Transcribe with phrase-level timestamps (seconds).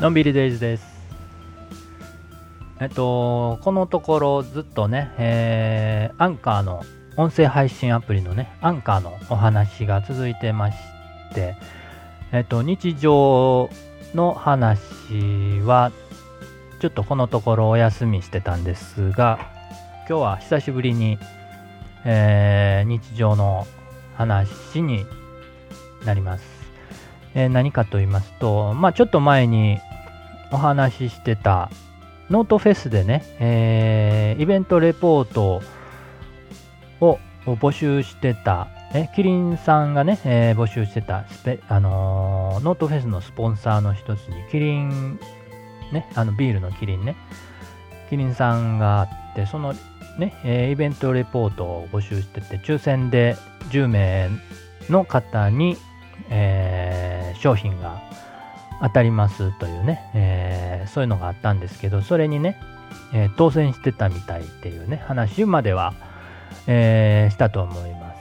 [0.00, 0.86] のんびりデイズです。
[2.80, 6.82] えっと、このところずっとね、えー、アンカーの
[7.18, 10.78] 音声配信アプリのね、アンカーのお話が続いてまし
[11.34, 11.54] て、
[12.32, 13.68] えっと、日常
[14.14, 14.80] の話
[15.66, 15.92] は、
[16.80, 19.38] ちょっとこのところお休みしてたんですが、
[20.08, 21.18] 今日は久しぶりに、
[22.06, 23.66] えー、日常の
[24.16, 25.04] 話に
[26.06, 26.44] なります。
[27.34, 29.78] えー、何かと言いますと、まあ、ちょっと前に
[30.52, 31.70] お話ししてた
[32.30, 35.62] ノートフェスでね、えー、イベントレポート
[37.00, 45.18] を募集してた、えキリンさんがね、えー、募集してたスペ、あのー、ノートフェスのスポンサーの一つに、キリン、
[45.92, 47.16] ね、あのビールのキリンね、
[48.10, 49.74] キリンさんがあって、その
[50.18, 53.36] ね、えー、イベントレポートを募集してて、抽選で
[53.70, 54.28] 10名
[54.88, 55.76] の方に、
[56.28, 58.00] えー、商品が
[58.82, 62.58] 当たりますというね、えー、そういうのがあったんですけど、それにね、
[63.12, 65.94] えー、当選してたみたいっていうね、話までは、
[66.66, 68.14] えー、したと思いま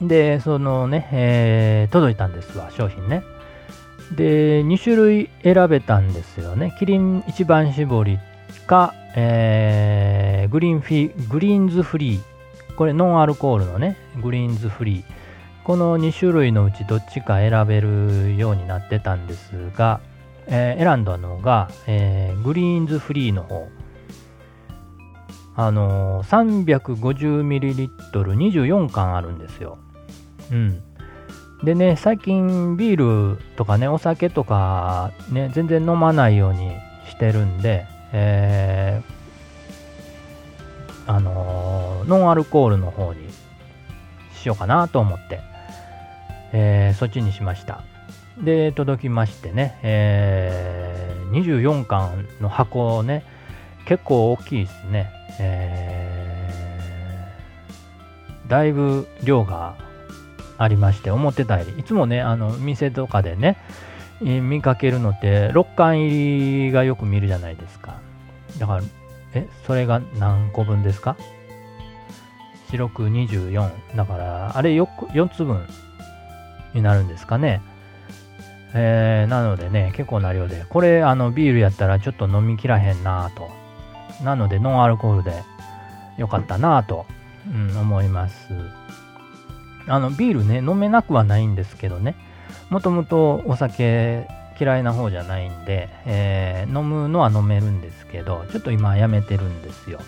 [0.00, 0.06] す。
[0.06, 3.22] で、そのね、え届いたんですわ、商品ね。
[4.14, 6.74] で、2種類選べたんですよね。
[6.78, 8.20] キリン一番搾り
[8.68, 12.74] か、えグリーンフィグリーンズフリー。
[12.76, 15.17] これノンアルコールのね、グリーンズフリー。
[15.68, 20.00] この2種類のうちどっちか選べるようになってたんですが、
[20.46, 23.68] えー、選んだのが、えー、グリーンズフリーの方。
[25.56, 29.76] あのー、350ml24 缶あるんですよ。
[30.50, 30.82] うん。
[31.62, 36.72] でね、最近ビールとかね、お酒とかね、全然飲まないように
[37.10, 43.28] してるんで、えー、あのー、ノンアルコールの方に
[44.32, 45.57] しようかなと思って、
[46.52, 47.82] えー、そっちにしました。
[48.42, 53.24] で、届きましてね、えー、24巻の箱ね、
[53.86, 55.10] 結構大きいですね。
[55.40, 59.76] えー、だいぶ量が
[60.58, 63.56] ありまして、思ってたより、いつもね、あの、店とかでね、
[64.20, 68.00] 見かけるのって、6巻入りがよく見るじゃないですか。
[68.58, 68.82] だから、
[69.34, 71.16] え、それが何個分ですか？
[72.70, 73.70] 四六24。
[73.96, 75.60] だから、あれ 4, 4つ分
[76.74, 77.62] になるんですかね。
[78.74, 83.50] えー、なのでね、結構な量で、これ、あの、ビールやったらちょっと飲みきらへんなぁと。
[84.22, 85.42] なので、ノンアルコールで
[86.18, 87.06] よかったなぁと、
[87.46, 88.52] うん、思います。
[89.86, 92.14] あの、ビールね、飲めなくはないんですけどね、
[92.68, 94.26] もともとお酒
[94.60, 100.00] 嫌いな方じゃないんで、えー、飲むのは飲めるんですけど、ちょっと今やめてるんですよ。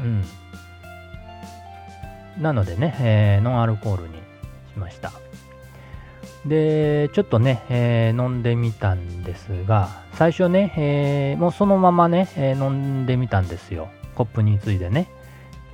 [0.00, 0.24] うん。
[2.40, 4.14] なのでね、えー、ノンアルコールに
[4.72, 5.12] しました。
[6.46, 13.90] で、ちょっとね、えー、飲んでみたんですが、最初ね、えー、もうそのままね、えー、飲んでみたんですよ。
[14.16, 15.08] コップについでね。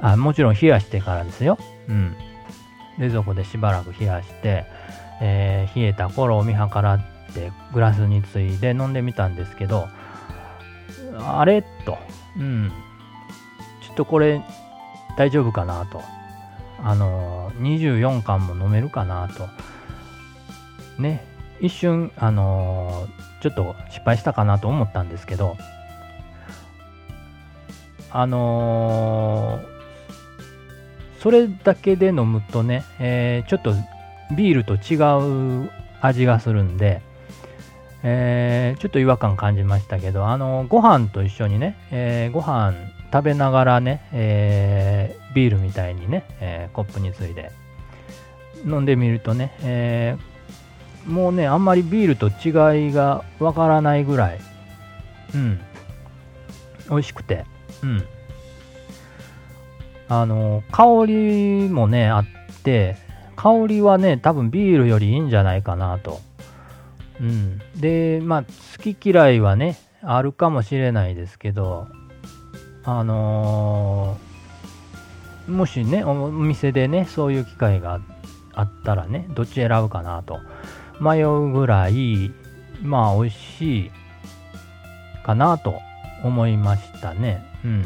[0.01, 1.59] あ、もちろん冷やしてからですよ。
[1.89, 2.15] うん。
[2.99, 4.67] 冷蔵庫でしばらく冷やして、
[5.21, 7.01] え冷えた頃を見計らっ
[7.33, 9.89] てグラスについで飲んでみたんですけど、
[11.19, 11.63] あれ？
[11.87, 11.99] と、
[12.37, 12.71] うん。
[13.81, 14.41] ちょっとこれ
[15.17, 15.87] 大丈夫かな？
[15.87, 16.03] と。
[16.83, 19.49] あの24巻も飲めるかなと。
[21.01, 21.25] ね、
[21.61, 23.07] 一瞬、あの
[23.41, 25.57] ちょっと失敗したかなと思ったんですけど、
[28.11, 29.61] あの、
[31.21, 33.75] それだけで飲むとね、えー、ちょっと
[34.37, 34.97] ビールと違
[35.65, 37.03] う味がするんで、
[38.03, 42.75] えー、ちょっと違和感感じましたけど、あの、ご飯と一緒にね、えー、ご飯
[43.13, 47.51] 食べながらね、え、ビールみたいにね、えー、コップについで
[48.65, 54.41] 飲んでみるとね、えー、もうね、あんまりビールと違いがわからないぐらい、
[55.35, 55.61] うん、
[56.89, 57.45] 美味しくて、
[57.83, 58.05] うん。
[60.09, 62.25] あの、香りもね、あっ
[62.63, 62.97] て、
[63.37, 66.21] 香りはね、多分ビールよりいいんじゃないかなと。
[67.21, 67.61] うん。
[67.77, 71.89] で、まあ、好き嫌いはね、あるかもしれないですけど、
[72.85, 74.28] あのー、
[75.49, 78.01] もしね、お店でね、そういう機会が
[78.55, 80.41] あったらね、どっち選ぶかなと
[81.01, 82.33] 迷うぐらい、
[82.83, 83.91] まあ、美味しい
[85.25, 85.81] かなと
[86.23, 87.45] 思いましたね。
[87.65, 87.85] うん。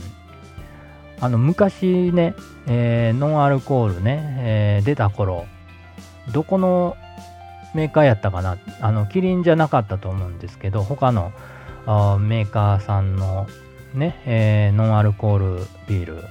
[1.20, 2.34] あの、昔ね、
[2.66, 5.46] えー、ノンアルコールね、えー、出た頃、
[6.32, 6.96] どこの
[7.74, 8.58] メーカーやったかな？
[8.80, 11.32] あの、キリンじゃなかったと思うんですけど、他の
[12.18, 13.46] メーカーさんの
[13.94, 16.24] ね、えー、ノンアルコールビール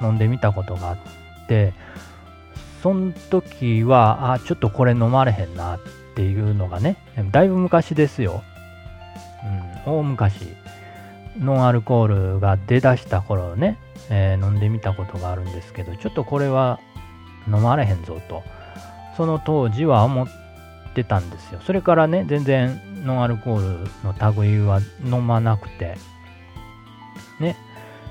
[0.00, 0.98] 飲んでみたことがあっ
[1.48, 1.72] て、
[2.82, 6.96] その時は、あ、ちょっとこれ飲まれへんなってっていうのがね、
[7.30, 8.42] だいぶ昔ですよ。
[9.86, 10.54] うん、大昔。
[11.38, 13.78] ノンアルコールが出だした頃ね、
[14.10, 16.78] えー、飲んでみたことがあるんですけど、ちょっとこれは
[17.46, 18.42] 飲まれへんぞと、
[19.16, 20.28] その当時は思っ
[20.94, 21.60] てたんですよ。
[21.64, 25.96] それからね、全然ノンアルコールの類は飲まなくて、
[27.38, 27.56] ね、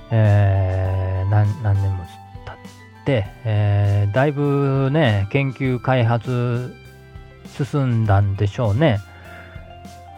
[0.10, 2.04] えー、何何年も
[2.46, 6.74] 経って、えー、だいぶね、研究開発
[7.46, 9.00] 進んだんでしょうね。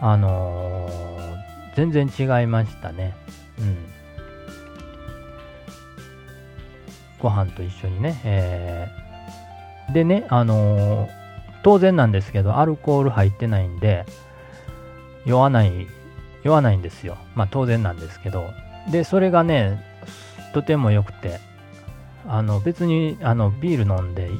[0.00, 3.14] あのー、全然違いましたね。
[3.58, 3.76] うん。
[7.20, 8.20] ご飯と一緒にね。
[8.24, 11.10] えー、でね、あのー、
[11.62, 14.04] 当然なんですけど、アルコール入ってないんで、
[15.24, 15.86] 酔わない、
[16.42, 17.16] 酔わないんですよ。
[17.34, 18.50] まあ当然なんですけど。
[18.90, 19.91] で、それがね、
[20.52, 21.40] とても良くて、
[22.26, 24.30] あの別にあのビール飲んで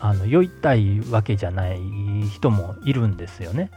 [0.00, 1.80] あの酔いたいわけじゃない
[2.30, 3.70] 人もいるんですよね。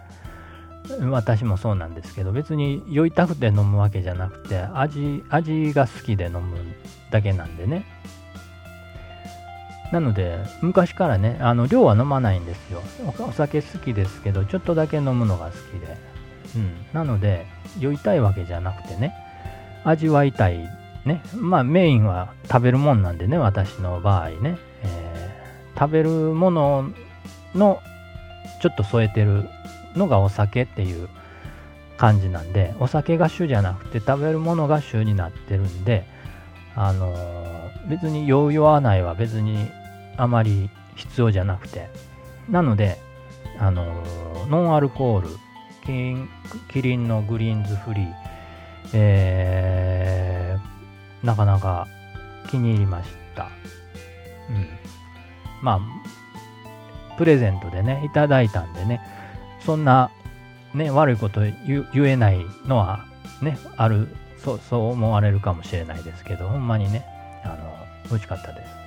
[1.09, 6.57] 私もそうなんですけど別に酔いたくて飲むわけじゃなくて味味が好きで飲む
[7.11, 7.85] だけなんでね。
[9.91, 12.81] なので昔からねあの量は飲まないんですよ。
[13.19, 15.97] お酒好きですけどちょっとだけ飲むのが好きで、
[16.55, 17.45] うん、なので
[17.79, 19.13] 酔いたいわけじゃなくてね
[19.83, 20.67] 味わいたい
[21.05, 21.21] ね。
[21.35, 24.57] まあメインは食べるもんなんでね私の場合ね。
[25.77, 26.89] 食べるもの
[27.55, 27.79] の
[28.61, 29.47] ちょっと添えてる
[29.95, 31.07] のがお酒っていう
[31.97, 36.05] 感じなんでお酒が主じゃなくて食べるものが主になってるんで
[36.75, 39.69] あのー、別に酔う酔わないは別に
[40.17, 41.87] あまり必要じゃなくて。
[42.49, 42.97] なので
[43.59, 45.29] あのー、ノンアルコール
[45.85, 46.29] キリン
[46.71, 48.13] キリンのグリーンズフリー、
[48.93, 50.18] えー、
[51.23, 51.87] なかなか
[52.49, 53.49] 気に入りました。
[54.49, 54.79] うん
[55.61, 59.01] まあ、プレゼントでね、いただいたんでね、
[59.65, 60.09] そんな、
[60.73, 63.05] ね、悪いこと言えないのは、
[63.41, 64.07] ね、ある、
[64.37, 67.05] そう、そう思われるかもしれないですけど、ほんまにね、
[67.43, 67.55] あの、
[68.09, 68.79] 美味しかったです。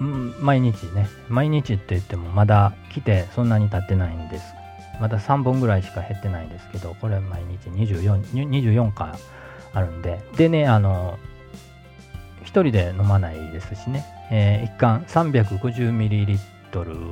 [0.00, 4.57] うん、毎日ね、毎日って言ってもまだ来てそんなに経ってないんです。
[5.00, 9.12] まだ3本ぐらいしか減ってないんですけど、これ毎日24、24回
[9.72, 11.18] あるんで、でね、あの、
[12.42, 16.38] 1人で飲まないですしね、えー、1缶 350ml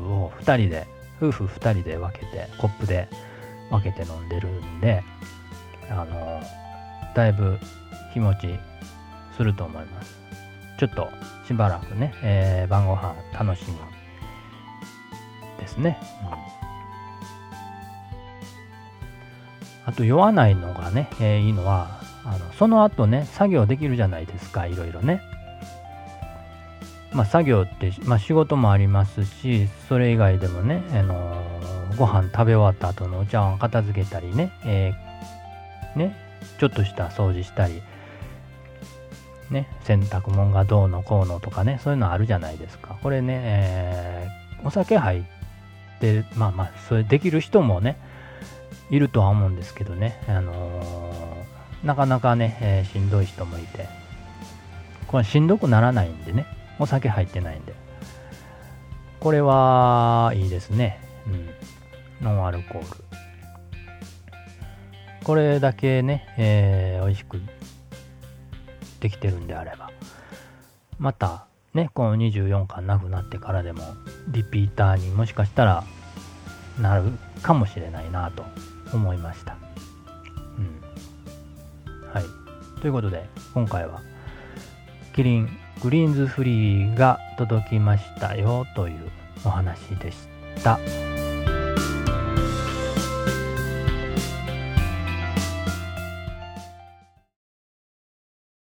[0.09, 0.87] を2人で、
[1.21, 3.09] 夫婦2人で分けて、コップで
[3.71, 5.03] 分けて飲んでるんで、
[5.91, 6.43] あの
[7.15, 7.59] だいぶ
[8.12, 8.59] 日持ち
[9.37, 10.17] すると思います。
[10.79, 11.09] ちょっと
[11.47, 13.77] しばらくね、えー、晩ご飯楽しみ
[15.59, 15.99] ですね。
[16.23, 16.65] うん、
[19.87, 25.23] あと酔わないのがね、えー、いいのは、あのその後ね、作業できるじゃないですか、いろいろね。
[27.12, 36.17] まあ、作業って、まあ、仕事もありますし、それ以外でもね、あのー、ご飯食べ終わった後のお茶碗片付けたりね、えー、ね、
[36.59, 37.81] ちょっとした掃除したり、
[39.50, 42.99] ね、洗濯物がどうのこうのとかね、そういうのあるじゃないですか。
[43.03, 45.23] これね、えー、お酒入っ
[46.00, 47.97] て、まあまあ、それできる人もね、
[48.91, 53.88] いるとは思うんですけどね、あのー、なかなかね、えー、しんどい人もいて、
[55.06, 56.47] これしんどくならないんでね、
[56.79, 57.75] お酒入ってないんで。
[59.21, 61.00] これはいいですね。
[61.26, 62.25] うん。
[62.25, 63.05] ノンアルコール。
[65.25, 67.40] これだけね、えー、美味しく
[69.00, 69.90] できてるんであれば。
[70.99, 73.83] また、ね、この24巻なくなってからでも、
[74.28, 75.85] リピーターにもしかしたら
[76.81, 77.12] なる
[77.43, 78.45] かもしれないなと
[78.93, 79.57] 思いました。
[80.59, 82.11] うん。
[82.12, 82.25] はい。
[82.81, 84.02] ということで、今回は、
[85.14, 85.49] キリン
[85.83, 89.11] グリーンズフリーが届きましたよという
[89.45, 90.19] お話でし
[90.62, 90.78] た。